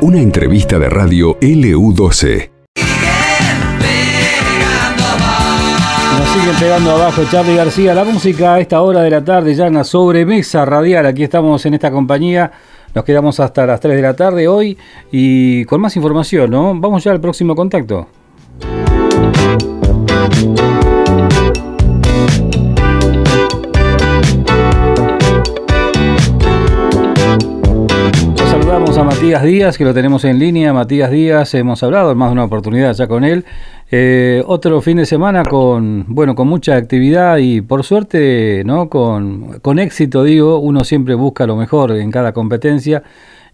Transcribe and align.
Una 0.00 0.18
entrevista 0.20 0.78
de 0.78 0.88
radio 0.88 1.38
LU12. 1.38 2.50
Nos 6.18 6.28
siguen 6.28 6.56
pegando 6.58 6.90
abajo 6.90 7.22
Charlie 7.30 7.56
García. 7.56 7.94
La 7.94 8.04
música 8.04 8.54
a 8.54 8.60
esta 8.60 8.82
hora 8.82 9.02
de 9.02 9.10
la 9.10 9.24
tarde 9.24 9.54
ya 9.54 9.68
en 9.68 9.74
la 9.74 9.84
sobremesa 9.84 10.64
radial. 10.64 11.06
Aquí 11.06 11.22
estamos 11.22 11.64
en 11.66 11.74
esta 11.74 11.90
compañía. 11.90 12.50
Nos 12.94 13.04
quedamos 13.04 13.38
hasta 13.40 13.64
las 13.64 13.80
3 13.80 13.96
de 13.96 14.02
la 14.02 14.14
tarde 14.14 14.48
hoy 14.48 14.76
y 15.10 15.64
con 15.66 15.80
más 15.80 15.96
información, 15.96 16.50
¿no? 16.50 16.74
Vamos 16.78 17.04
ya 17.04 17.12
al 17.12 17.20
próximo 17.20 17.54
contacto. 17.54 18.08
Matías 29.32 29.50
Díaz, 29.50 29.78
que 29.78 29.84
lo 29.86 29.94
tenemos 29.94 30.26
en 30.26 30.38
línea. 30.38 30.74
Matías 30.74 31.10
Díaz, 31.10 31.54
hemos 31.54 31.82
hablado 31.82 32.12
en 32.12 32.18
más 32.18 32.28
de 32.28 32.32
una 32.34 32.44
oportunidad 32.44 32.92
ya 32.92 33.06
con 33.06 33.24
él. 33.24 33.46
Eh, 33.90 34.42
otro 34.46 34.82
fin 34.82 34.98
de 34.98 35.06
semana 35.06 35.42
con, 35.42 36.04
bueno, 36.06 36.34
con 36.34 36.48
mucha 36.48 36.76
actividad 36.76 37.38
y 37.38 37.62
por 37.62 37.82
suerte, 37.82 38.62
¿no? 38.66 38.90
Con, 38.90 39.58
con 39.60 39.78
éxito, 39.78 40.22
digo, 40.22 40.58
uno 40.58 40.84
siempre 40.84 41.14
busca 41.14 41.46
lo 41.46 41.56
mejor 41.56 41.92
en 41.92 42.10
cada 42.10 42.34
competencia 42.34 43.04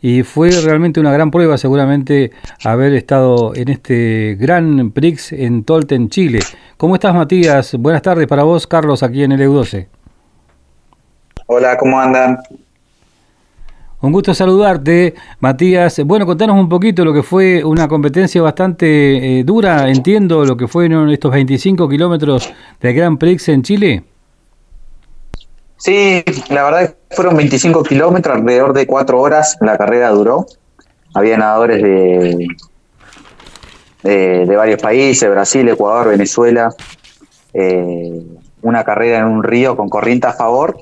y 0.02 0.24
fue 0.24 0.50
realmente 0.50 0.98
una 0.98 1.12
gran 1.12 1.30
prueba 1.30 1.56
seguramente 1.56 2.32
haber 2.64 2.92
estado 2.94 3.54
en 3.54 3.68
este 3.68 4.36
gran 4.36 4.90
Prix 4.90 5.32
en 5.32 5.62
Tolten, 5.62 6.08
Chile. 6.08 6.40
¿Cómo 6.76 6.96
estás 6.96 7.14
Matías? 7.14 7.76
Buenas 7.78 8.02
tardes 8.02 8.26
para 8.26 8.42
vos, 8.42 8.66
Carlos, 8.66 9.04
aquí 9.04 9.22
en 9.22 9.30
el 9.30 9.42
EU12. 9.42 9.86
Hola, 11.46 11.78
¿cómo 11.78 12.00
andan? 12.00 12.36
Un 14.00 14.12
gusto 14.12 14.32
saludarte, 14.32 15.14
Matías. 15.40 16.00
Bueno, 16.04 16.24
contanos 16.24 16.56
un 16.56 16.68
poquito 16.68 17.04
lo 17.04 17.12
que 17.12 17.24
fue 17.24 17.64
una 17.64 17.88
competencia 17.88 18.40
bastante 18.40 19.40
eh, 19.40 19.44
dura, 19.44 19.88
entiendo, 19.88 20.44
lo 20.44 20.56
que 20.56 20.68
fueron 20.68 21.10
estos 21.10 21.32
25 21.32 21.88
kilómetros 21.88 22.52
del 22.80 22.94
Grand 22.94 23.18
Prix 23.18 23.48
en 23.48 23.62
Chile. 23.62 24.04
Sí, 25.78 26.22
la 26.50 26.62
verdad 26.62 26.82
es 26.84 26.90
que 26.90 27.16
fueron 27.16 27.36
25 27.36 27.82
kilómetros, 27.82 28.36
alrededor 28.36 28.72
de 28.72 28.86
cuatro 28.86 29.20
horas 29.20 29.56
la 29.60 29.76
carrera 29.76 30.10
duró. 30.10 30.46
Había 31.14 31.36
nadadores 31.36 31.82
de, 31.82 32.46
de, 34.04 34.56
varios 34.56 34.80
países, 34.80 35.28
Brasil, 35.28 35.68
Ecuador, 35.68 36.10
Venezuela. 36.10 36.72
Eh, 37.52 38.22
una 38.62 38.84
carrera 38.84 39.18
en 39.18 39.24
un 39.24 39.42
río 39.42 39.76
con 39.76 39.88
corriente 39.88 40.28
a 40.28 40.32
favor 40.32 40.76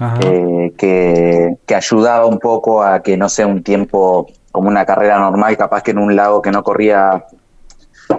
eh, 0.00 0.72
que, 0.76 1.56
que, 1.66 1.74
ayudaba 1.74 2.26
un 2.26 2.38
poco 2.38 2.82
a 2.82 3.02
que 3.02 3.16
no 3.16 3.28
sea 3.28 3.46
un 3.46 3.62
tiempo 3.62 4.26
como 4.50 4.68
una 4.68 4.84
carrera 4.84 5.18
normal, 5.18 5.56
capaz 5.56 5.82
que 5.82 5.92
en 5.92 5.98
un 5.98 6.16
lago 6.16 6.42
que 6.42 6.50
no 6.50 6.62
corría, 6.62 7.26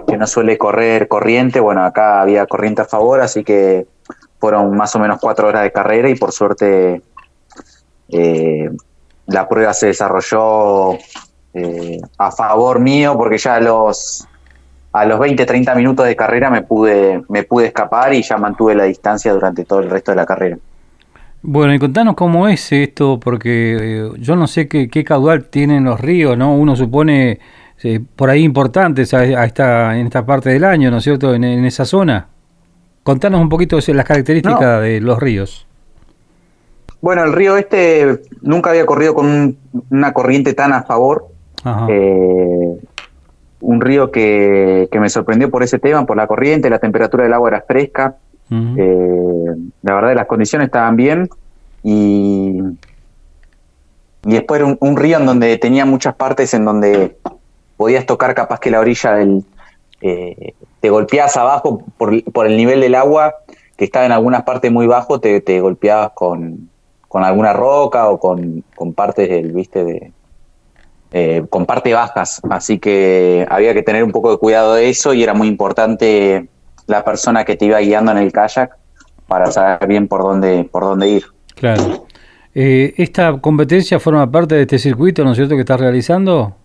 que 0.06 0.16
no 0.16 0.26
suele 0.26 0.56
correr 0.58 1.08
corriente, 1.08 1.60
bueno, 1.60 1.84
acá 1.84 2.20
había 2.20 2.46
corriente 2.46 2.82
a 2.82 2.86
favor, 2.86 3.20
así 3.20 3.44
que 3.44 3.86
fueron 4.38 4.76
más 4.76 4.94
o 4.94 4.98
menos 4.98 5.18
cuatro 5.20 5.48
horas 5.48 5.62
de 5.62 5.72
carrera 5.72 6.08
y 6.08 6.14
por 6.14 6.32
suerte 6.32 7.02
eh, 8.08 8.70
la 9.26 9.48
prueba 9.48 9.74
se 9.74 9.88
desarrolló 9.88 10.94
eh, 11.54 12.00
a 12.18 12.30
favor 12.30 12.80
mío 12.80 13.16
porque 13.16 13.38
ya 13.38 13.56
a 13.56 13.60
los 13.60 14.26
a 14.92 15.04
los 15.04 15.18
20 15.18 15.44
30 15.44 15.74
minutos 15.74 16.06
de 16.06 16.16
carrera 16.16 16.50
me 16.50 16.62
pude 16.62 17.22
me 17.28 17.42
pude 17.42 17.66
escapar 17.66 18.14
y 18.14 18.22
ya 18.22 18.36
mantuve 18.36 18.74
la 18.74 18.84
distancia 18.84 19.32
durante 19.32 19.64
todo 19.64 19.80
el 19.80 19.90
resto 19.90 20.12
de 20.12 20.16
la 20.16 20.26
carrera. 20.26 20.58
Bueno, 21.48 21.72
y 21.72 21.78
contanos 21.78 22.16
cómo 22.16 22.48
es 22.48 22.72
esto, 22.72 23.20
porque 23.20 23.76
eh, 23.80 24.10
yo 24.18 24.34
no 24.34 24.48
sé 24.48 24.66
qué, 24.66 25.04
caudal 25.04 25.44
tienen 25.44 25.84
los 25.84 26.00
ríos, 26.00 26.36
¿no? 26.36 26.56
Uno 26.56 26.74
supone 26.74 27.38
eh, 27.84 28.00
por 28.16 28.30
ahí 28.30 28.42
importantes 28.42 29.14
a, 29.14 29.44
esta, 29.44 29.96
en 29.96 30.06
esta 30.06 30.26
parte 30.26 30.50
del 30.50 30.64
año, 30.64 30.90
¿no 30.90 30.96
es 30.96 31.04
cierto?, 31.04 31.32
en, 31.34 31.44
esa 31.44 31.84
zona. 31.84 32.26
Contanos 33.04 33.40
un 33.40 33.48
poquito 33.48 33.78
de 33.78 33.94
las 33.94 34.04
características 34.04 34.82
de 34.82 35.00
los 35.00 35.20
ríos. 35.20 35.68
Bueno, 37.00 37.22
el 37.22 37.32
río 37.32 37.56
este 37.56 38.22
nunca 38.42 38.70
había 38.70 38.84
corrido 38.84 39.14
con 39.14 39.56
una 39.90 40.12
corriente 40.12 40.52
tan 40.52 40.72
a 40.72 40.82
favor. 40.82 41.28
Eh, 41.88 42.76
un 43.60 43.80
río 43.80 44.10
que, 44.10 44.88
que, 44.90 44.98
me 44.98 45.08
sorprendió 45.08 45.48
por 45.48 45.62
ese 45.62 45.78
tema, 45.78 46.06
por 46.06 46.16
la 46.16 46.26
corriente, 46.26 46.68
la 46.70 46.80
temperatura 46.80 47.22
del 47.22 47.34
agua 47.34 47.50
era 47.50 47.60
fresca. 47.62 48.16
Eh, 48.50 49.54
la 49.82 49.94
verdad, 49.94 50.14
las 50.14 50.26
condiciones 50.26 50.66
estaban 50.66 50.96
bien 50.96 51.28
y, 51.82 52.60
y 54.24 54.32
después 54.32 54.60
era 54.60 54.76
un, 54.78 54.96
río 54.96 55.18
en 55.18 55.26
donde 55.26 55.56
tenía 55.58 55.84
muchas 55.84 56.14
partes 56.14 56.54
en 56.54 56.64
donde 56.64 57.16
podías 57.76 58.06
tocar 58.06 58.34
capaz 58.34 58.60
que 58.60 58.70
la 58.70 58.80
orilla 58.80 59.12
del... 59.14 59.44
Eh, 60.00 60.54
te 60.80 60.90
golpeabas 60.90 61.36
abajo 61.36 61.82
por, 61.96 62.46
el 62.46 62.56
nivel 62.56 62.80
del 62.80 62.94
agua, 62.94 63.34
que 63.76 63.84
estaba 63.84 64.04
en 64.06 64.12
algunas 64.12 64.42
partes 64.44 64.70
muy 64.70 64.86
bajo, 64.86 65.20
te, 65.20 65.60
golpeabas 65.60 66.12
con, 66.12 66.68
con, 67.08 67.24
alguna 67.24 67.52
roca 67.52 68.08
o 68.08 68.20
con, 68.20 68.62
con 68.74 68.92
partes 68.92 69.28
del, 69.28 69.52
viste, 69.52 69.84
de, 69.84 70.12
eh, 71.12 71.44
con 71.48 71.66
partes 71.66 71.94
bajas. 71.94 72.42
Así 72.50 72.78
que 72.78 73.46
había 73.48 73.74
que 73.74 73.82
tener 73.82 74.04
un 74.04 74.12
poco 74.12 74.30
de 74.30 74.38
cuidado 74.38 74.74
de 74.74 74.90
eso 74.90 75.14
y 75.14 75.22
era 75.22 75.34
muy 75.34 75.48
importante 75.48 76.48
la 76.86 77.04
persona 77.04 77.44
que 77.44 77.56
te 77.56 77.66
iba 77.66 77.78
guiando 77.80 78.12
en 78.12 78.18
el 78.18 78.32
kayak 78.32 78.76
para 79.26 79.50
saber 79.50 79.86
bien 79.88 80.08
por 80.08 80.22
dónde, 80.22 80.68
por 80.70 80.84
dónde 80.84 81.08
ir. 81.08 81.24
Claro. 81.54 82.06
Eh, 82.54 82.94
¿Esta 82.96 83.38
competencia 83.38 84.00
forma 84.00 84.30
parte 84.30 84.54
de 84.54 84.62
este 84.62 84.78
circuito, 84.78 85.24
no 85.24 85.32
es 85.32 85.36
cierto, 85.36 85.54
que 85.54 85.60
estás 85.60 85.78
realizando? 85.80 86.56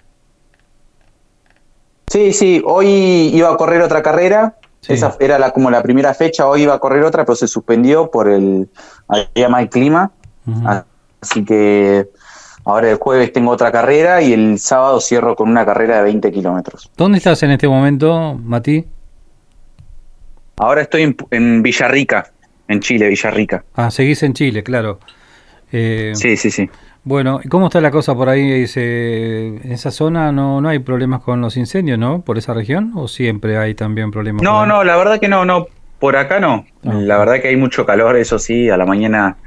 Sí, 2.08 2.34
sí, 2.34 2.62
hoy 2.66 2.88
iba 3.34 3.52
a 3.52 3.58
correr 3.58 3.82
otra 3.82 4.02
carrera, 4.02 4.56
esa 4.88 5.16
era 5.20 5.40
la, 5.40 5.52
como 5.52 5.70
la 5.70 5.82
primera 5.82 6.14
fecha, 6.14 6.48
hoy 6.48 6.64
iba 6.64 6.74
a 6.74 6.80
correr 6.80 7.04
otra, 7.04 7.24
pero 7.26 7.36
se 7.36 7.48
suspendió 7.48 8.12
por 8.12 8.30
el, 8.30 8.70
había 9.08 9.50
mal 9.50 9.70
clima, 9.70 10.12
así 11.22 11.46
que 11.46 12.10
ahora 12.66 12.92
el 12.92 12.98
jueves 12.98 13.32
tengo 13.32 13.52
otra 13.52 13.72
carrera 13.72 14.22
y 14.22 14.34
el 14.34 14.60
sábado 14.60 15.00
cierro 15.00 15.36
con 15.36 15.50
una 15.50 15.66
carrera 15.66 15.98
de 15.98 16.04
20 16.04 16.32
kilómetros. 16.32 16.90
¿Dónde 16.98 17.18
estás 17.18 17.44
en 17.44 17.52
este 17.52 17.68
momento, 17.68 18.38
Mati? 18.42 18.86
Ahora 20.62 20.84
estoy 20.84 21.16
en, 21.32 21.64
Villarrica, 21.64 22.32
en 22.68 22.82
Chile, 22.82 23.08
Villarrica. 23.08 23.64
Ah, 23.74 23.90
seguís 23.90 24.22
en 24.22 24.34
Chile, 24.34 24.62
claro. 24.62 25.00
Eh, 25.72 26.12
sí, 26.14 26.38
sí, 26.38 26.52
sí. 26.52 26.70
Bueno, 27.04 27.40
¿y 27.44 27.48
cómo 27.48 27.66
está 27.66 27.82
la 27.82 27.90
cosa 27.90 28.14
por 28.14 28.30
ahí? 28.30 28.68
¿En 28.76 29.72
esa 29.72 29.90
zona 29.90 30.32
no, 30.32 30.62
no 30.62 30.70
hay 30.70 30.78
problemas 30.78 31.24
con 31.24 31.42
los 31.42 31.58
incendios, 31.58 31.98
no? 31.98 32.22
¿Por 32.22 32.38
esa 32.38 32.54
región? 32.54 32.92
¿O 32.96 33.08
siempre 33.08 33.58
hay 33.58 33.74
también 33.74 34.12
problemas? 34.12 34.44
No, 34.44 34.68
no, 34.68 34.84
la 34.84 34.98
verdad 34.98 35.20
que 35.20 35.28
no, 35.28 35.46
no. 35.46 35.66
Por 35.98 36.16
acá 36.16 36.40
no. 36.40 36.68
Ah. 36.86 36.94
La 36.94 37.18
verdad 37.18 37.42
que 37.42 37.48
hay 37.48 37.56
mucho 37.56 37.84
calor, 37.84 38.16
eso 38.16 38.38
sí. 38.38 38.70
A 38.70 38.78
la 38.78 38.86
mañana 38.86 39.38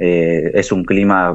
eh, 0.00 0.50
es 0.52 0.72
un 0.72 0.84
clima 0.84 1.32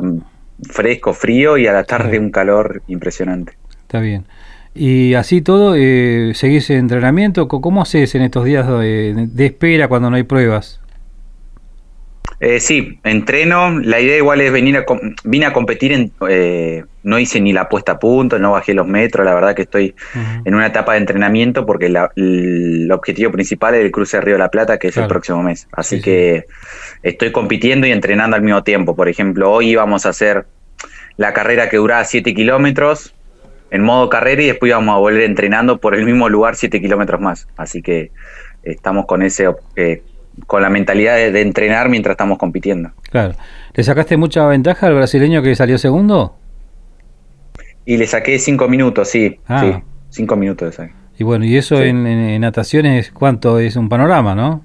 fresco, 0.70 1.14
frío 1.14 1.58
y 1.58 1.68
a 1.68 1.72
la 1.72 1.86
tarde 1.86 2.20
un 2.20 2.32
calor 2.32 2.82
impresionante. 2.88 3.54
Está 3.84 4.02
bien. 4.02 4.26
Y 4.74 5.16
así 5.16 5.42
todo, 5.42 5.76
eh, 5.76 6.32
¿seguís 6.34 6.70
entrenamiento? 6.70 7.48
¿Cómo 7.48 7.82
haces 7.82 8.16
en 8.16 8.22
estos 8.22 8.46
días 8.46 8.68
de, 8.68 9.30
espera 9.38 9.88
cuando 9.90 10.10
no 10.10 10.16
hay 10.16 10.24
pruebas? 10.24 10.80
Eh, 12.40 12.60
sí, 12.60 12.98
entreno. 13.04 13.80
La 13.82 14.00
idea 14.00 14.18
igual 14.18 14.42
es 14.42 14.52
venir 14.52 14.78
a, 14.78 14.86
vine 15.26 15.46
a 15.46 15.54
competir. 15.54 15.92
En, 15.92 16.12
eh, 16.28 16.86
no 17.04 17.20
hice 17.20 17.42
ni 17.42 17.52
la 17.52 17.68
puesta 17.68 17.94
a 17.94 18.00
punto, 18.00 18.40
no 18.40 18.54
bajé 18.54 18.74
los 18.74 18.88
metros. 18.88 19.26
La 19.26 19.36
verdad 19.36 19.54
que 19.54 19.64
estoy 19.64 19.94
en 20.46 20.56
una 20.56 20.68
etapa 20.68 20.94
de 20.94 21.00
entrenamiento 21.00 21.66
porque 21.66 21.88
el 21.88 22.90
objetivo 22.92 23.32
principal 23.32 23.76
es 23.76 23.82
el 23.82 23.92
cruce 23.92 24.18
de 24.18 24.22
Río 24.22 24.36
de 24.36 24.40
la 24.40 24.50
Plata, 24.50 24.80
que 24.80 24.88
es 24.88 24.98
el 24.98 25.08
próximo 25.08 25.44
mes. 25.44 25.68
Así 25.74 26.02
que 26.02 26.46
estoy 27.04 27.32
compitiendo 27.32 27.86
y 27.86 27.92
entrenando 27.92 28.38
al 28.38 28.42
mismo 28.42 28.64
tiempo. 28.64 28.96
Por 28.96 29.10
ejemplo, 29.10 29.52
hoy 29.52 29.72
íbamos 29.72 30.06
a 30.06 30.10
hacer 30.10 30.46
la 31.18 31.34
carrera 31.34 31.70
que 31.70 31.78
duraba 31.78 32.06
7 32.06 32.34
kilómetros 32.34 33.14
en 33.72 33.82
modo 33.84 34.10
carrera 34.10 34.42
y 34.44 34.48
después 34.48 34.70
íbamos 34.70 34.96
a 34.96 35.00
volver 35.00 35.24
entrenando 35.24 35.80
por 35.80 35.96
el 35.96 36.06
mismo 36.06 36.30
lugar 36.30 36.56
7 36.56 36.82
kilómetros 36.82 37.20
más. 37.20 37.48
Así 37.58 37.82
que 37.82 38.12
estamos 38.64 39.06
con 39.06 39.24
ese 39.24 39.50
eh, 39.76 40.04
con 40.48 40.62
la 40.62 40.70
mentalidad 40.70 41.16
de, 41.16 41.42
entrenar 41.42 41.90
mientras 41.90 42.14
estamos 42.14 42.38
compitiendo. 42.38 42.92
Claro. 43.10 43.34
¿Le 43.74 43.84
sacaste 43.84 44.18
mucha 44.18 44.46
ventaja 44.48 44.88
al 44.88 44.96
brasileño 44.96 45.42
que 45.42 45.56
salió 45.56 45.78
segundo? 45.78 46.36
Y 47.86 47.98
le 47.98 48.08
saqué 48.08 48.38
5 48.38 48.68
minutos, 48.68 49.10
sí. 49.10 49.40
Ah. 49.48 49.62
Sí, 49.62 49.84
5 50.22 50.36
minutos 50.36 50.78
de 50.78 50.92
Y 51.18 51.24
bueno, 51.24 51.46
y 51.46 51.58
eso 51.58 51.82
en, 51.82 52.06
en, 52.06 52.42
nataciones, 52.42 53.12
¿cuánto 53.12 53.60
es 53.60 53.76
un 53.76 53.90
panorama, 53.90 54.36
no? 54.36 54.64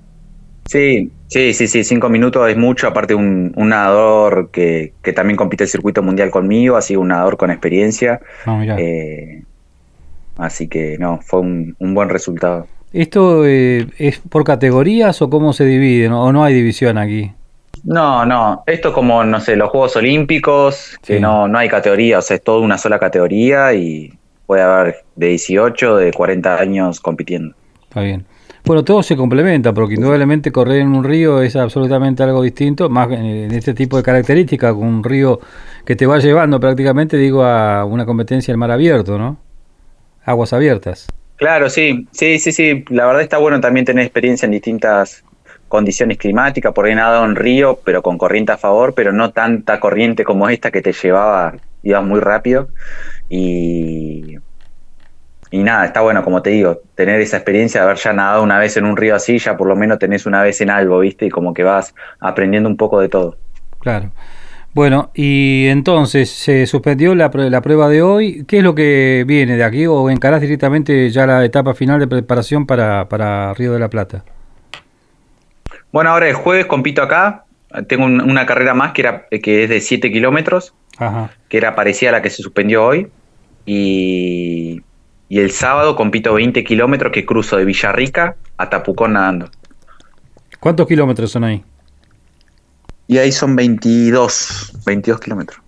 Sí, 0.66 1.10
sí, 1.28 1.52
sí, 1.52 1.68
sí, 1.68 1.84
cinco 1.84 2.08
minutos 2.08 2.48
es 2.48 2.56
mucho, 2.56 2.86
aparte 2.86 3.14
un, 3.14 3.52
un 3.56 3.68
nadador 3.68 4.50
que, 4.50 4.92
que, 5.02 5.12
también 5.12 5.36
compite 5.36 5.64
el 5.64 5.70
circuito 5.70 6.02
mundial 6.02 6.30
conmigo, 6.30 6.76
así 6.76 6.96
un 6.96 7.08
nadador 7.08 7.36
con 7.36 7.50
experiencia. 7.50 8.20
Eh, 8.78 9.42
así 10.36 10.68
que 10.68 10.96
no, 10.98 11.20
fue 11.22 11.40
un, 11.40 11.76
buen 11.78 12.08
resultado. 12.08 12.66
¿Esto 12.92 13.44
eh, 13.46 13.86
es 13.98 14.18
por 14.18 14.44
categorías 14.44 15.20
o 15.22 15.28
cómo 15.28 15.52
se 15.52 15.64
divide? 15.64 16.08
¿O 16.08 16.32
no 16.32 16.44
hay 16.44 16.54
división 16.54 16.98
aquí? 16.98 17.32
No, 17.84 18.24
no, 18.26 18.64
esto 18.66 18.88
es 18.88 18.94
como, 18.94 19.22
no 19.22 19.40
sé, 19.40 19.54
los 19.54 19.70
Juegos 19.70 19.96
Olímpicos, 19.96 20.98
que 21.04 21.20
no, 21.20 21.46
no 21.46 21.58
hay 21.58 21.68
categoría, 21.68 22.18
o 22.18 22.22
sea, 22.22 22.36
es 22.36 22.42
toda 22.42 22.60
una 22.60 22.78
sola 22.78 22.98
categoría 22.98 23.74
y 23.74 24.12
puede 24.46 24.62
haber 24.62 25.04
de 25.14 25.28
18, 25.28 25.96
de 25.96 26.12
40 26.12 26.58
años 26.58 27.00
compitiendo. 27.00 27.54
Está 27.84 28.00
bien. 28.00 28.24
Bueno, 28.66 28.82
todo 28.82 29.00
se 29.00 29.16
complementa, 29.16 29.72
porque 29.72 29.94
indudablemente 29.94 30.50
correr 30.50 30.80
en 30.80 30.88
un 30.88 31.04
río 31.04 31.40
es 31.40 31.54
absolutamente 31.54 32.24
algo 32.24 32.42
distinto, 32.42 32.90
más 32.90 33.08
en 33.12 33.52
este 33.52 33.74
tipo 33.74 33.96
de 33.96 34.02
características, 34.02 34.74
con 34.74 34.88
un 34.88 35.04
río 35.04 35.38
que 35.84 35.94
te 35.94 36.04
va 36.04 36.18
llevando 36.18 36.58
prácticamente, 36.58 37.16
digo, 37.16 37.44
a 37.44 37.84
una 37.84 38.04
competencia 38.04 38.50
en 38.50 38.58
mar 38.58 38.72
abierto, 38.72 39.18
¿no? 39.18 39.36
Aguas 40.24 40.52
abiertas. 40.52 41.06
Claro, 41.36 41.70
sí, 41.70 42.08
sí, 42.10 42.40
sí, 42.40 42.50
sí. 42.50 42.84
La 42.88 43.06
verdad 43.06 43.22
está 43.22 43.38
bueno 43.38 43.60
también 43.60 43.86
tener 43.86 44.04
experiencia 44.04 44.46
en 44.46 44.52
distintas 44.52 45.22
condiciones 45.68 46.18
climáticas, 46.18 46.72
por 46.72 46.86
ahí 46.86 46.94
nada 46.96 47.24
en 47.24 47.36
río, 47.36 47.78
pero 47.84 48.02
con 48.02 48.18
corriente 48.18 48.50
a 48.50 48.56
favor, 48.56 48.94
pero 48.94 49.12
no 49.12 49.30
tanta 49.30 49.78
corriente 49.78 50.24
como 50.24 50.48
esta 50.48 50.72
que 50.72 50.82
te 50.82 50.92
llevaba, 50.92 51.54
ibas 51.84 52.04
muy 52.04 52.18
rápido. 52.18 52.68
Y, 53.28 54.38
y 55.50 55.62
nada, 55.62 55.86
está 55.86 56.00
bueno, 56.00 56.24
como 56.24 56.42
te 56.42 56.50
digo, 56.50 56.80
tener 56.94 57.20
esa 57.20 57.36
experiencia 57.36 57.80
de 57.80 57.86
haber 57.86 57.98
ya 57.98 58.12
nadado 58.12 58.42
una 58.42 58.58
vez 58.58 58.76
en 58.76 58.84
un 58.84 58.96
río 58.96 59.14
así, 59.14 59.38
ya 59.38 59.56
por 59.56 59.68
lo 59.68 59.76
menos 59.76 59.98
tenés 59.98 60.26
una 60.26 60.42
vez 60.42 60.60
en 60.60 60.70
algo, 60.70 61.00
¿viste? 61.00 61.26
Y 61.26 61.30
como 61.30 61.54
que 61.54 61.62
vas 61.62 61.94
aprendiendo 62.20 62.68
un 62.68 62.76
poco 62.76 63.00
de 63.00 63.08
todo. 63.08 63.36
Claro. 63.80 64.10
Bueno, 64.74 65.10
y 65.14 65.68
entonces 65.68 66.28
se 66.28 66.66
suspendió 66.66 67.14
la, 67.14 67.30
la 67.32 67.62
prueba 67.62 67.88
de 67.88 68.02
hoy. 68.02 68.44
¿Qué 68.46 68.58
es 68.58 68.62
lo 68.62 68.74
que 68.74 69.24
viene 69.26 69.56
de 69.56 69.64
aquí 69.64 69.86
o 69.86 70.10
encarás 70.10 70.42
directamente 70.42 71.08
ya 71.08 71.26
la 71.26 71.44
etapa 71.46 71.72
final 71.72 71.98
de 71.98 72.06
preparación 72.06 72.66
para, 72.66 73.08
para 73.08 73.54
Río 73.54 73.72
de 73.72 73.78
la 73.78 73.88
Plata? 73.88 74.22
Bueno, 75.92 76.10
ahora 76.10 76.28
el 76.28 76.34
jueves 76.34 76.66
compito 76.66 77.02
acá. 77.02 77.44
Tengo 77.88 78.04
una 78.04 78.44
carrera 78.44 78.74
más 78.74 78.92
que, 78.92 79.00
era, 79.00 79.26
que 79.42 79.64
es 79.64 79.70
de 79.70 79.80
7 79.80 80.12
kilómetros, 80.12 80.74
que 81.48 81.56
era 81.56 81.74
parecida 81.74 82.10
a 82.10 82.12
la 82.12 82.20
que 82.20 82.28
se 82.28 82.42
suspendió 82.42 82.84
hoy. 82.84 83.08
Y, 83.64 84.82
y 85.28 85.40
el 85.40 85.50
sábado 85.50 85.96
compito 85.96 86.34
20 86.34 86.62
kilómetros 86.64 87.12
que 87.12 87.26
cruzo 87.26 87.56
de 87.56 87.64
Villarrica 87.64 88.36
a 88.56 88.70
Tapucón 88.70 89.14
nadando. 89.14 89.50
¿Cuántos 90.60 90.86
kilómetros 90.86 91.30
son 91.30 91.44
ahí? 91.44 91.64
Y 93.08 93.18
ahí 93.18 93.32
son 93.32 93.54
22, 93.56 94.80
22 94.84 95.20
kilómetros. 95.20 95.60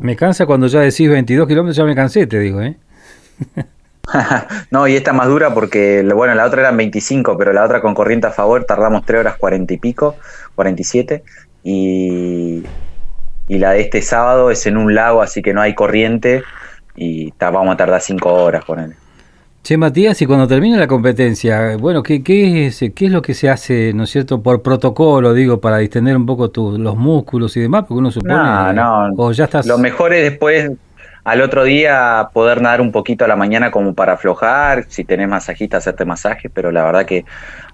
Me 0.00 0.16
cansa 0.16 0.46
cuando 0.46 0.66
ya 0.66 0.80
decís 0.80 1.08
22 1.08 1.48
kilómetros, 1.48 1.76
ya 1.76 1.84
me 1.84 1.94
cansé, 1.94 2.26
te 2.26 2.38
digo, 2.38 2.60
¿eh? 2.60 2.76
no, 4.70 4.86
y 4.86 4.94
esta 4.94 5.12
más 5.12 5.28
dura 5.28 5.52
porque, 5.54 6.02
bueno, 6.14 6.34
la 6.34 6.44
otra 6.44 6.62
eran 6.62 6.76
25, 6.76 7.36
pero 7.36 7.52
la 7.52 7.64
otra 7.64 7.80
con 7.80 7.94
corriente 7.94 8.26
a 8.26 8.30
favor 8.30 8.64
tardamos 8.64 9.04
3 9.04 9.20
horas 9.20 9.36
40 9.36 9.74
y 9.74 9.78
pico, 9.78 10.16
47. 10.54 11.24
Y, 11.64 12.62
y 13.48 13.58
la 13.58 13.72
de 13.72 13.80
este 13.80 14.02
sábado 14.02 14.50
es 14.50 14.66
en 14.66 14.76
un 14.76 14.94
lago, 14.94 15.22
así 15.22 15.42
que 15.42 15.54
no 15.54 15.62
hay 15.62 15.74
corriente 15.74 16.42
y 16.96 17.32
vamos 17.38 17.74
a 17.74 17.76
tardar 17.76 18.00
5 18.00 18.32
horas 18.32 18.64
con 18.64 18.80
él. 18.80 18.94
Che, 19.62 19.76
Matías, 19.76 20.22
y 20.22 20.26
cuando 20.26 20.46
termine 20.46 20.76
la 20.76 20.86
competencia, 20.86 21.76
bueno, 21.76 22.00
¿qué, 22.00 22.22
qué, 22.22 22.66
es, 22.66 22.84
¿qué 22.94 23.06
es 23.06 23.10
lo 23.10 23.20
que 23.20 23.34
se 23.34 23.50
hace, 23.50 23.92
no 23.92 24.04
es 24.04 24.10
cierto, 24.10 24.40
por 24.40 24.62
protocolo, 24.62 25.34
digo, 25.34 25.60
para 25.60 25.78
distender 25.78 26.16
un 26.16 26.24
poco 26.24 26.52
los 26.78 26.96
músculos 26.96 27.56
y 27.56 27.62
demás? 27.62 27.84
Porque 27.88 27.98
uno 27.98 28.12
supone... 28.12 28.34
No, 28.34 28.72
no, 28.72 29.08
o 29.16 29.32
ya 29.32 29.46
estás... 29.46 29.66
lo 29.66 29.76
mejor 29.76 30.12
es 30.12 30.30
después, 30.30 30.70
al 31.26 31.42
otro 31.42 31.64
día, 31.64 32.28
poder 32.32 32.62
nadar 32.62 32.80
un 32.80 32.92
poquito 32.92 33.24
a 33.24 33.28
la 33.28 33.34
mañana 33.34 33.72
como 33.72 33.94
para 33.94 34.12
aflojar, 34.12 34.84
si 34.86 35.02
tenés 35.02 35.26
masajista, 35.28 35.78
hacerte 35.78 36.04
masaje, 36.04 36.48
pero 36.48 36.70
la 36.70 36.84
verdad 36.84 37.04
que 37.04 37.24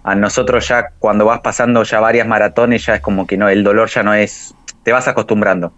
a 0.02 0.14
nosotros 0.14 0.66
ya, 0.66 0.88
cuando 0.98 1.26
vas 1.26 1.40
pasando 1.40 1.82
ya 1.82 2.00
varias 2.00 2.26
maratones, 2.26 2.86
ya 2.86 2.94
es 2.94 3.02
como 3.02 3.26
que 3.26 3.36
no, 3.36 3.50
el 3.50 3.62
dolor 3.62 3.90
ya 3.90 4.02
no 4.02 4.14
es... 4.14 4.54
Te 4.82 4.90
vas 4.90 5.06
acostumbrando. 5.06 5.74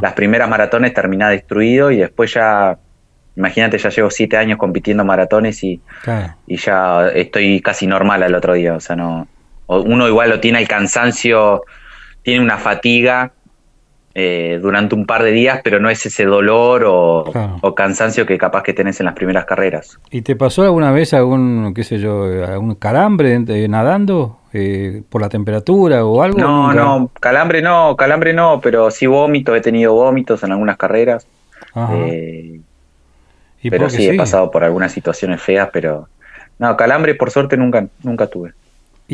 Las 0.00 0.14
primeras 0.14 0.48
maratones 0.48 0.94
terminás 0.94 1.30
destruido 1.30 1.92
y 1.92 1.98
después 1.98 2.34
ya 2.34 2.76
Imagínate, 3.36 3.78
ya 3.78 3.88
llevo 3.88 4.10
siete 4.10 4.36
años 4.36 4.58
compitiendo 4.58 5.04
maratones 5.04 5.62
y, 5.64 5.80
y 6.46 6.56
ya 6.56 7.08
estoy 7.08 7.62
casi 7.62 7.86
normal 7.86 8.24
al 8.24 8.34
otro 8.34 8.52
día. 8.52 8.74
O 8.74 8.80
sea, 8.80 8.94
no. 8.94 9.26
Uno 9.68 10.06
igual 10.06 10.28
lo 10.28 10.40
tiene 10.40 10.58
el 10.58 10.68
cansancio, 10.68 11.62
tiene 12.22 12.44
una 12.44 12.58
fatiga 12.58 13.32
eh, 14.14 14.58
durante 14.60 14.94
un 14.94 15.06
par 15.06 15.22
de 15.22 15.32
días, 15.32 15.60
pero 15.64 15.80
no 15.80 15.88
es 15.88 16.04
ese 16.04 16.24
dolor 16.26 16.84
o, 16.86 17.74
cansancio 17.74 18.26
que 18.26 18.36
capaz 18.36 18.62
que 18.62 18.74
tenés 18.74 19.00
en 19.00 19.06
las 19.06 19.14
primeras 19.14 19.46
carreras. 19.46 19.98
¿Y 20.10 20.22
te 20.22 20.36
pasó 20.36 20.62
alguna 20.62 20.92
vez 20.92 21.14
algún, 21.14 21.72
qué 21.74 21.82
sé 21.82 21.98
yo, 21.98 22.24
algún 22.44 22.74
calambre 22.74 23.38
nadando 23.68 24.40
eh, 24.52 25.02
por 25.08 25.22
la 25.22 25.30
temperatura 25.30 26.04
o 26.04 26.22
algo? 26.22 26.38
No, 26.38 26.74
no, 26.74 27.10
calambre 27.20 27.62
no, 27.62 27.96
calambre 27.96 28.34
no, 28.34 28.60
pero 28.62 28.90
sí 28.90 29.06
vómitos, 29.06 29.56
he 29.56 29.60
tenido 29.62 29.94
vómitos 29.94 30.42
en 30.42 30.52
algunas 30.52 30.76
carreras. 30.76 31.26
Eh, 31.92 32.60
pero 33.70 33.88
sí, 33.88 34.08
he 34.08 34.16
pasado 34.16 34.50
por 34.50 34.62
algunas 34.62 34.92
situaciones 34.92 35.40
feas, 35.40 35.70
pero 35.72 36.08
no, 36.58 36.76
calambre 36.76 37.14
por 37.14 37.30
suerte 37.30 37.56
nunca, 37.56 37.86
nunca 38.02 38.26
tuve. 38.26 38.52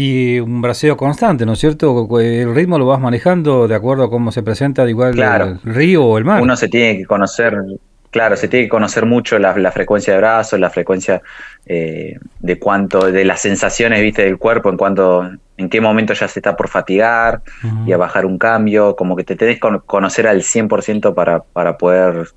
Y 0.00 0.38
un 0.38 0.62
braseo 0.62 0.96
constante, 0.96 1.44
¿no 1.44 1.54
es 1.54 1.58
cierto? 1.58 2.06
El 2.20 2.54
ritmo 2.54 2.78
lo 2.78 2.86
vas 2.86 3.00
manejando 3.00 3.66
de 3.66 3.74
acuerdo 3.74 4.04
a 4.04 4.08
cómo 4.08 4.30
se 4.30 4.44
presenta, 4.44 4.88
igual 4.88 5.18
el 5.18 5.60
río 5.64 6.04
o 6.04 6.18
el 6.18 6.24
mar. 6.24 6.40
Uno 6.40 6.54
se 6.54 6.68
tiene 6.68 6.98
que 6.98 7.04
conocer, 7.04 7.56
claro, 8.12 8.36
se 8.36 8.46
tiene 8.46 8.66
que 8.66 8.68
conocer 8.68 9.06
mucho 9.06 9.40
la, 9.40 9.72
frecuencia 9.72 10.12
de 10.12 10.20
brazos, 10.20 10.60
la 10.60 10.70
frecuencia 10.70 11.20
eh, 11.66 12.16
de 12.38 12.58
cuánto, 12.60 13.10
de 13.10 13.24
las 13.24 13.40
sensaciones, 13.40 14.00
viste, 14.00 14.22
del 14.22 14.38
cuerpo, 14.38 14.70
en 14.70 14.76
cuanto, 14.76 15.28
en 15.56 15.68
qué 15.68 15.80
momento 15.80 16.14
ya 16.14 16.28
se 16.28 16.38
está 16.38 16.54
por 16.54 16.68
fatigar 16.68 17.42
y 17.84 17.90
a 17.90 17.96
bajar 17.96 18.24
un 18.24 18.38
cambio, 18.38 18.94
como 18.94 19.16
que 19.16 19.24
te 19.24 19.34
tenés 19.34 19.58
que 19.58 19.68
conocer 19.84 20.28
al 20.28 20.42
100% 20.42 21.12
para, 21.12 21.40
para 21.40 21.76
poder 21.76 22.28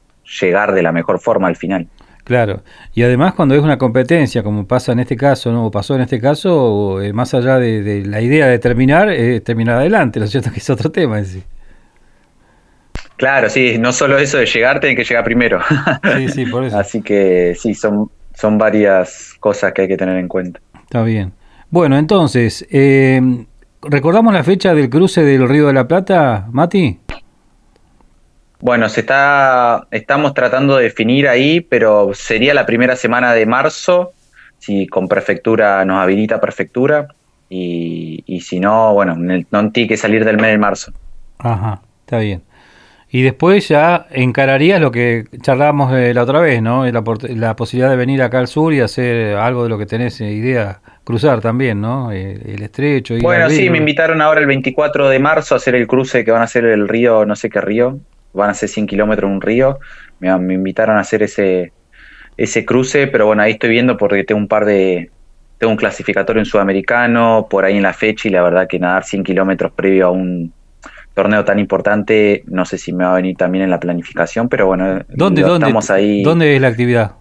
llegar 0.41 0.73
de 0.73 0.81
la 0.81 0.91
mejor 0.91 1.19
forma 1.19 1.47
al 1.47 1.57
final. 1.57 1.87
Claro, 2.23 2.61
y 2.93 3.03
además 3.03 3.33
cuando 3.33 3.55
es 3.55 3.61
una 3.61 3.77
competencia, 3.77 4.43
como 4.43 4.67
pasa 4.67 4.91
en 4.91 4.99
este 4.99 5.15
caso, 5.15 5.51
¿no? 5.51 5.65
o 5.65 5.71
pasó 5.71 5.95
en 5.95 6.01
este 6.01 6.19
caso, 6.19 7.01
eh, 7.01 7.13
más 7.13 7.33
allá 7.33 7.57
de, 7.57 8.03
la 8.05 8.21
idea 8.21 8.47
de 8.47 8.59
terminar, 8.59 9.09
es 9.09 9.43
terminar 9.43 9.77
adelante, 9.77 10.19
¿no 10.19 10.25
es 10.25 10.31
cierto? 10.31 10.51
Que 10.53 10.59
es 10.59 10.69
otro 10.69 10.91
tema 10.91 11.17
en 11.17 11.25
sí. 11.25 11.43
Claro, 13.17 13.49
sí, 13.49 13.77
no 13.77 13.91
solo 13.91 14.17
eso 14.17 14.37
de 14.37 14.45
llegar, 14.45 14.79
tiene 14.79 14.95
que 14.95 15.03
llegar 15.03 15.23
primero. 15.23 15.59
Sí, 16.17 16.29
sí, 16.29 16.45
por 16.45 16.63
eso. 16.65 16.77
Así 16.77 17.01
que 17.01 17.55
sí, 17.57 17.75
son, 17.75 18.09
son 18.33 18.57
varias 18.57 19.35
cosas 19.39 19.73
que 19.73 19.83
hay 19.83 19.87
que 19.87 19.97
tener 19.97 20.17
en 20.17 20.27
cuenta. 20.27 20.59
Está 20.81 21.03
bien. 21.03 21.31
Bueno, 21.69 21.97
entonces, 21.97 22.67
eh, 22.71 23.21
¿recordamos 23.83 24.33
la 24.33 24.43
fecha 24.43 24.73
del 24.73 24.89
cruce 24.89 25.23
del 25.23 25.47
Río 25.47 25.67
de 25.67 25.73
la 25.73 25.87
Plata, 25.87 26.47
Mati? 26.51 26.99
Bueno, 28.61 28.89
se 28.89 29.01
está, 29.01 29.87
estamos 29.91 30.33
tratando 30.33 30.77
de 30.77 30.83
definir 30.83 31.27
ahí, 31.27 31.61
pero 31.61 32.11
sería 32.13 32.53
la 32.53 32.65
primera 32.65 32.95
semana 32.95 33.33
de 33.33 33.45
marzo, 33.45 34.11
si 34.59 34.87
con 34.87 35.07
prefectura 35.07 35.83
nos 35.83 35.97
habilita 35.97 36.39
prefectura, 36.39 37.07
y, 37.49 38.23
y 38.25 38.41
si 38.41 38.59
no, 38.59 38.93
bueno, 38.93 39.15
no 39.17 39.71
tiene 39.71 39.89
que 39.89 39.97
salir 39.97 40.23
del 40.23 40.37
mes 40.37 40.51
de 40.51 40.57
marzo. 40.57 40.93
Ajá, 41.39 41.81
está 42.05 42.19
bien. 42.19 42.43
Y 43.13 43.23
después 43.23 43.67
ya 43.67 44.07
encararías 44.11 44.79
lo 44.79 44.89
que 44.89 45.25
charlábamos 45.41 45.91
la 45.91 46.23
otra 46.23 46.39
vez, 46.39 46.61
¿no? 46.61 46.85
La, 46.85 47.03
la, 47.35 47.55
posibilidad 47.57 47.89
de 47.89 47.97
venir 47.97 48.21
acá 48.21 48.39
al 48.39 48.47
sur 48.47 48.73
y 48.73 48.79
hacer 48.79 49.35
algo 49.35 49.63
de 49.63 49.69
lo 49.69 49.77
que 49.77 49.85
tenés 49.85 50.21
idea, 50.21 50.79
cruzar 51.03 51.41
también, 51.41 51.81
¿no? 51.81 52.13
El, 52.13 52.63
estrecho. 52.63 53.15
bueno, 53.21 53.49
sí, 53.49 53.69
me 53.69 53.79
invitaron 53.79 54.21
ahora 54.21 54.39
el 54.39 54.45
24 54.45 55.09
de 55.09 55.19
marzo 55.19 55.55
a 55.55 55.57
hacer 55.57 55.75
el 55.75 55.87
cruce 55.87 56.23
que 56.23 56.31
van 56.31 56.41
a 56.41 56.45
hacer 56.45 56.63
el 56.63 56.87
río, 56.87 57.25
no 57.25 57.35
sé 57.35 57.49
qué 57.49 57.59
río, 57.59 57.99
van 58.33 58.49
a 58.49 58.53
ser 58.53 58.69
100 58.69 58.87
kilómetros 58.87 59.29
en 59.29 59.35
un 59.35 59.41
río. 59.41 59.79
Me, 60.19 60.29
invitaron 60.29 60.97
a 60.97 61.01
hacer 61.01 61.23
ese, 61.23 61.71
ese 62.37 62.65
cruce, 62.65 63.07
pero 63.07 63.25
bueno, 63.25 63.41
ahí 63.41 63.53
estoy 63.53 63.69
viendo 63.69 63.97
porque 63.97 64.23
tengo 64.23 64.39
un 64.39 64.47
par 64.47 64.65
de. 64.65 65.09
Tengo 65.57 65.71
un 65.71 65.77
clasificatorio 65.77 66.41
en 66.41 66.45
sudamericano, 66.45 67.47
por 67.47 67.65
ahí 67.65 67.77
en 67.77 67.83
la 67.83 67.93
fecha, 67.93 68.27
y 68.27 68.31
la 68.31 68.41
verdad 68.41 68.67
que 68.67 68.79
nadar 68.79 69.03
100 69.03 69.23
kilómetros 69.23 69.71
previo 69.73 70.07
a 70.07 70.09
un 70.09 70.51
torneo 71.13 71.45
tan 71.45 71.59
importante, 71.59 72.43
no 72.47 72.65
sé 72.65 72.77
si 72.77 72.93
me 72.93 73.03
va 73.03 73.11
a 73.11 73.15
venir 73.15 73.35
también 73.37 73.65
en 73.65 73.69
la 73.69 73.79
planificación, 73.79 74.49
pero 74.49 74.65
bueno, 74.65 75.01
¿dónde, 75.09 75.41
dónde, 75.41 75.67
estamos 75.67 75.91
ahí. 75.91 76.23
¿Dónde 76.23 76.55
es 76.55 76.61
la 76.61 76.69
actividad? 76.69 77.11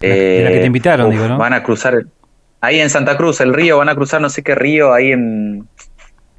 Eh, 0.00 0.42
la 0.44 0.50
que 0.50 0.60
te 0.60 0.66
invitaron, 0.66 1.10
digo, 1.10 1.26
¿no? 1.26 1.38
Van 1.38 1.52
a 1.52 1.62
cruzar. 1.62 2.04
Ahí 2.60 2.80
en 2.80 2.90
Santa 2.90 3.16
Cruz, 3.16 3.40
el 3.40 3.54
río, 3.54 3.78
van 3.78 3.88
a 3.88 3.94
cruzar 3.94 4.20
no 4.20 4.28
sé 4.28 4.42
qué 4.42 4.54
río, 4.54 4.92
ahí 4.92 5.12
en. 5.12 5.66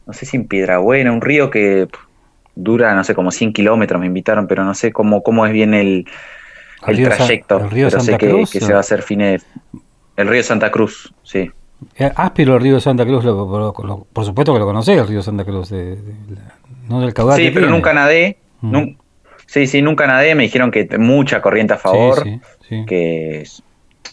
No 0.05 0.13
sé 0.13 0.25
si 0.25 0.37
en 0.37 0.47
Piedrabuena, 0.47 1.11
un 1.11 1.21
río 1.21 1.49
que 1.49 1.87
dura, 2.55 2.95
no 2.95 3.03
sé, 3.03 3.13
como 3.13 3.31
100 3.31 3.53
kilómetros 3.53 4.00
me 4.00 4.07
invitaron, 4.07 4.47
pero 4.47 4.63
no 4.63 4.74
sé 4.74 4.91
cómo, 4.91 5.24
cómo 5.24 5.45
es 5.45 5.51
bien 5.51 5.74
el, 5.74 6.05
el, 6.88 7.03
trayecto. 7.03 7.57
el 7.57 7.69
río 7.69 7.88
pero 7.88 8.01
Santa 8.01 8.12
sé 8.13 8.17
que, 8.17 8.45
que, 8.51 8.59
se 8.59 8.71
va 8.71 8.77
a 8.77 8.81
hacer 8.81 9.01
fines. 9.01 9.45
El 10.15 10.27
río 10.27 10.43
Santa 10.43 10.71
Cruz, 10.71 11.13
sí. 11.24 11.51
Eh, 11.97 12.12
áspero 12.15 12.55
el 12.55 12.62
río 12.62 12.79
Santa 12.79 13.05
Cruz, 13.05 13.24
por 13.25 14.25
supuesto 14.25 14.53
que 14.53 14.59
lo 14.59 14.65
conocés, 14.65 14.97
el 14.97 15.07
río 15.07 15.21
Santa 15.21 15.43
Cruz, 15.43 15.71
no 16.88 17.01
del 17.01 17.13
caudal. 17.13 17.38
Sí, 17.38 17.51
pero 17.53 17.69
nunca 17.69 17.93
nadé. 17.93 18.38
Mm. 18.62 18.95
sí, 19.45 19.67
sí, 19.67 19.81
nunca 19.81 20.07
nadé. 20.07 20.35
Me 20.35 20.43
dijeron 20.43 20.71
que 20.71 20.88
mucha 20.97 21.41
corriente 21.41 21.74
a 21.74 21.77
favor. 21.77 22.24
que 22.88 23.43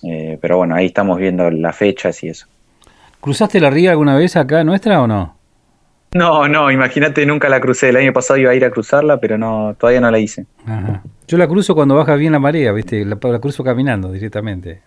eh, 0.03 0.39
Pero 0.41 0.57
bueno, 0.57 0.75
ahí 0.75 0.87
estamos 0.87 1.19
viendo 1.19 1.51
las 1.51 1.77
fechas 1.77 2.23
y 2.25 2.29
eso. 2.29 2.47
¿Cruzaste 3.21 3.61
la 3.61 3.71
ría 3.71 3.93
alguna 3.93 4.17
vez 4.17 4.37
acá 4.37 4.65
nuestra 4.65 5.01
o 5.01 5.07
no? 5.07 5.37
No, 6.15 6.47
no, 6.47 6.71
imagínate, 6.71 7.25
nunca 7.25 7.49
la 7.49 7.61
crucé. 7.61 7.89
El 7.89 7.97
año 7.97 8.13
pasado 8.13 8.39
iba 8.39 8.51
a 8.51 8.55
ir 8.55 8.65
a 8.65 8.71
cruzarla, 8.71 9.19
pero 9.19 9.39
no, 9.39 9.75
todavía 9.79 10.01
no 10.01 10.11
la 10.11 10.19
hice. 10.19 10.47
Yo 11.27 11.39
la 11.39 11.49
cruzo 11.49 11.75
cuando 11.75 11.97
baja 11.97 12.17
bien 12.17 12.33
la 12.33 12.39
marea, 12.39 12.73
¿viste? 12.73 13.05
La, 13.05 13.17
cruzo 13.17 13.65
caminando 13.65 14.13
directamente. 14.13 14.83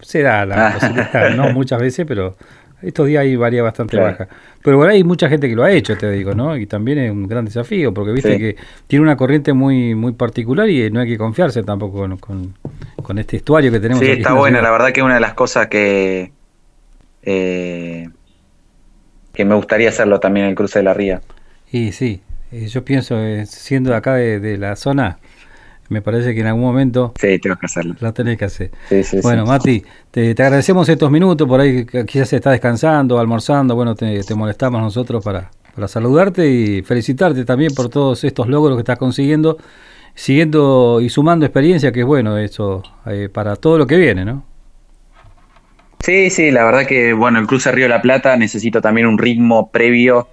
Se 0.00 0.22
da 0.22 0.46
la 0.46 0.68
ah. 0.68 0.72
posibilidad, 0.74 1.30
no 1.34 1.50
muchas 1.54 1.80
veces, 1.80 2.06
pero 2.06 2.36
estos 2.82 3.06
días 3.08 3.22
ahí 3.22 3.34
varía 3.34 3.62
bastante 3.62 3.98
baja. 3.98 4.28
Pero 4.62 4.76
bueno, 4.76 4.92
hay 4.92 5.02
mucha 5.02 5.28
gente 5.28 5.48
que 5.48 5.56
lo 5.56 5.64
ha 5.64 5.72
hecho, 5.72 5.96
te 5.96 6.10
digo, 6.10 6.34
¿no? 6.34 6.56
Y 6.56 6.66
también 6.66 6.98
es 6.98 7.10
un 7.10 7.26
gran 7.26 7.44
desafío, 7.44 7.92
porque 7.92 8.12
viste 8.12 8.38
que 8.38 8.56
tiene 8.86 9.02
una 9.02 9.16
corriente 9.16 9.52
muy 9.52 9.94
muy 9.94 10.12
particular 10.12 10.68
y 10.68 10.90
no 10.90 11.00
hay 11.00 11.08
que 11.08 11.18
confiarse 11.18 11.62
tampoco 11.62 12.08
con, 12.20 12.54
con, 13.02 13.18
este 13.18 13.38
estuario 13.38 13.72
que 13.72 13.80
tenemos. 13.80 14.04
Sí, 14.04 14.10
está 14.12 14.34
buena, 14.34 14.62
la 14.62 14.70
verdad 14.70 14.92
que 14.92 15.00
es 15.00 15.04
una 15.04 15.14
de 15.14 15.20
las 15.20 15.34
cosas 15.34 15.66
que... 15.66 16.32
Eh, 17.22 18.08
que 19.40 19.46
me 19.46 19.54
gustaría 19.54 19.88
hacerlo 19.88 20.20
también 20.20 20.44
el 20.44 20.54
cruce 20.54 20.80
de 20.80 20.82
la 20.82 20.92
ría. 20.92 21.22
Y 21.72 21.92
sí, 21.92 22.20
yo 22.52 22.84
pienso, 22.84 23.18
eh, 23.18 23.46
siendo 23.46 23.88
de 23.88 23.96
acá 23.96 24.16
de, 24.16 24.58
la 24.58 24.76
zona, 24.76 25.18
me 25.88 26.02
parece 26.02 26.34
que 26.34 26.40
en 26.40 26.48
algún 26.48 26.62
momento... 26.62 27.14
Sí, 27.18 27.38
tengo 27.38 27.56
que 27.56 27.64
hacerlo. 27.64 27.94
La 28.00 28.12
tenés 28.12 28.36
que 28.36 28.44
hacer. 28.44 28.70
bueno, 29.22 29.46
Mati, 29.46 29.82
te, 30.10 30.32
agradecemos 30.32 30.86
estos 30.90 31.10
minutos, 31.10 31.48
por 31.48 31.58
ahí 31.58 31.86
quizás 31.86 32.30
estás 32.34 32.52
descansando, 32.52 33.18
almorzando, 33.18 33.74
bueno, 33.74 33.94
te, 33.94 34.22
molestamos 34.34 34.82
nosotros 34.82 35.24
para, 35.24 35.50
para 35.74 35.88
saludarte 35.88 36.46
y 36.46 36.82
felicitarte 36.82 37.46
también 37.46 37.74
por 37.74 37.88
todos 37.88 38.22
estos 38.24 38.46
logros 38.46 38.76
que 38.76 38.80
estás 38.80 38.98
consiguiendo, 38.98 39.56
siguiendo 40.14 41.00
y 41.00 41.08
sumando 41.08 41.46
experiencia, 41.46 41.92
que 41.92 42.00
es 42.00 42.06
bueno 42.06 42.36
eso 42.36 42.82
eh, 43.06 43.30
para 43.32 43.56
todo 43.56 43.78
lo 43.78 43.86
que 43.86 43.96
viene, 43.96 44.26
¿no? 44.26 44.49
Sí, 46.10 46.28
sí, 46.28 46.50
la 46.50 46.64
verdad 46.64 46.86
que, 46.86 47.12
bueno, 47.12 47.38
el 47.38 47.46
cruce 47.46 47.70
Río 47.70 47.84
de 47.84 47.88
la 47.88 48.02
Plata 48.02 48.36
necesito 48.36 48.80
también 48.80 49.06
un 49.06 49.16
ritmo 49.16 49.70
previo 49.70 50.26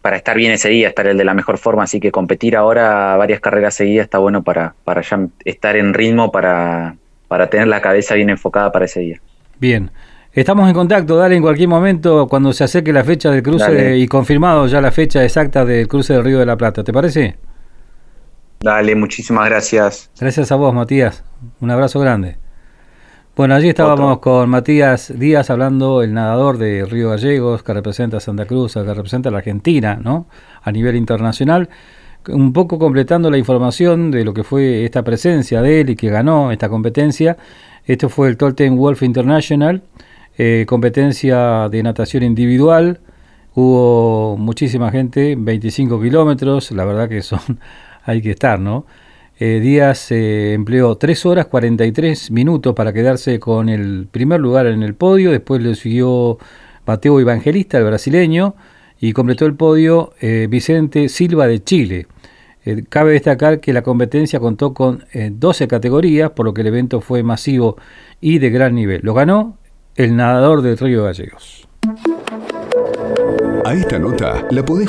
para 0.00 0.16
estar 0.16 0.34
bien 0.34 0.50
ese 0.50 0.70
día, 0.70 0.88
estar 0.88 1.06
el 1.06 1.18
de 1.18 1.24
la 1.24 1.34
mejor 1.34 1.58
forma, 1.58 1.82
así 1.82 2.00
que 2.00 2.10
competir 2.10 2.56
ahora 2.56 3.14
varias 3.18 3.40
carreras 3.40 3.74
seguidas 3.74 4.04
está 4.04 4.16
bueno 4.16 4.42
para, 4.42 4.74
para 4.84 5.02
ya 5.02 5.26
estar 5.44 5.76
en 5.76 5.92
ritmo, 5.92 6.32
para, 6.32 6.96
para 7.28 7.50
tener 7.50 7.68
la 7.68 7.82
cabeza 7.82 8.14
bien 8.14 8.30
enfocada 8.30 8.72
para 8.72 8.86
ese 8.86 9.00
día. 9.00 9.20
Bien. 9.58 9.90
Estamos 10.32 10.66
en 10.66 10.74
contacto, 10.74 11.18
dale 11.18 11.36
en 11.36 11.42
cualquier 11.42 11.68
momento 11.68 12.26
cuando 12.26 12.54
se 12.54 12.64
acerque 12.64 12.94
la 12.94 13.04
fecha 13.04 13.30
del 13.30 13.42
cruce 13.42 13.98
y 13.98 14.08
confirmado 14.08 14.66
ya 14.68 14.80
la 14.80 14.90
fecha 14.90 15.22
exacta 15.22 15.66
del 15.66 15.86
cruce 15.86 16.14
del 16.14 16.24
Río 16.24 16.38
de 16.38 16.46
la 16.46 16.56
Plata, 16.56 16.82
¿te 16.82 16.94
parece? 16.94 17.36
Dale, 18.60 18.94
muchísimas 18.94 19.50
gracias. 19.50 20.10
Gracias 20.18 20.50
a 20.50 20.56
vos, 20.56 20.72
Matías. 20.72 21.22
Un 21.60 21.70
abrazo 21.70 22.00
grande. 22.00 22.41
Bueno, 23.34 23.54
allí 23.54 23.70
estábamos 23.70 24.18
con 24.18 24.50
Matías 24.50 25.10
Díaz 25.18 25.48
hablando, 25.48 26.02
el 26.02 26.12
nadador 26.12 26.58
de 26.58 26.84
Río 26.84 27.08
Gallegos, 27.08 27.62
que 27.62 27.72
representa 27.72 28.18
a 28.18 28.20
Santa 28.20 28.44
Cruz, 28.44 28.74
que 28.74 28.82
representa 28.82 29.30
a 29.30 29.32
la 29.32 29.38
Argentina, 29.38 29.96
¿no? 29.96 30.26
A 30.62 30.70
nivel 30.70 30.96
internacional. 30.96 31.70
Un 32.28 32.52
poco 32.52 32.78
completando 32.78 33.30
la 33.30 33.38
información 33.38 34.10
de 34.10 34.26
lo 34.26 34.34
que 34.34 34.44
fue 34.44 34.84
esta 34.84 35.02
presencia 35.02 35.62
de 35.62 35.80
él 35.80 35.88
y 35.88 35.96
que 35.96 36.10
ganó 36.10 36.52
esta 36.52 36.68
competencia. 36.68 37.38
Esto 37.86 38.10
fue 38.10 38.28
el 38.28 38.36
Tolten 38.36 38.76
Wolf 38.76 39.02
International, 39.02 39.82
eh, 40.36 40.66
competencia 40.68 41.70
de 41.70 41.82
natación 41.82 42.24
individual. 42.24 43.00
Hubo 43.54 44.36
muchísima 44.36 44.90
gente, 44.90 45.36
25 45.38 45.98
kilómetros, 46.02 46.70
la 46.72 46.84
verdad 46.84 47.08
que 47.08 47.22
son, 47.22 47.40
hay 48.04 48.20
que 48.20 48.32
estar, 48.32 48.60
¿no? 48.60 48.84
Eh, 49.44 49.58
Díaz 49.58 50.12
eh, 50.12 50.52
empleó 50.52 50.94
3 50.94 51.26
horas 51.26 51.46
43 51.46 52.30
minutos 52.30 52.76
para 52.76 52.92
quedarse 52.92 53.40
con 53.40 53.68
el 53.68 54.06
primer 54.08 54.38
lugar 54.38 54.68
en 54.68 54.84
el 54.84 54.94
podio, 54.94 55.32
después 55.32 55.60
le 55.60 55.74
siguió 55.74 56.38
Mateo 56.86 57.18
Evangelista, 57.18 57.76
el 57.78 57.82
brasileño, 57.82 58.54
y 59.00 59.12
completó 59.12 59.44
el 59.46 59.56
podio 59.56 60.12
eh, 60.20 60.46
Vicente 60.48 61.08
Silva 61.08 61.48
de 61.48 61.60
Chile. 61.60 62.06
cabe 62.88 63.14
destacar 63.14 63.58
que 63.58 63.72
la 63.72 63.82
competencia 63.82 64.38
contó 64.38 64.74
con 64.74 65.02
12 65.12 65.66
categorías, 65.66 66.30
por 66.30 66.46
lo 66.46 66.54
que 66.54 66.60
el 66.60 66.68
evento 66.68 67.00
fue 67.00 67.24
masivo 67.24 67.76
y 68.20 68.38
de 68.38 68.50
gran 68.50 68.76
nivel. 68.76 69.00
Lo 69.02 69.12
ganó 69.12 69.58
el 69.96 70.14
nadador 70.14 70.62
del 70.62 70.78
Río 70.78 71.02
Gallegos. 71.02 71.66
A 73.64 73.74
esta 73.74 73.98
nota 73.98 74.46
la 74.52 74.64
podés 74.64 74.88